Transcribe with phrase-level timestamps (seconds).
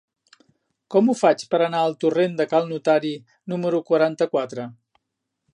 [0.95, 3.15] Com ho faig per anar al torrent de Cal Notari
[3.55, 4.71] número quaranta-quatre?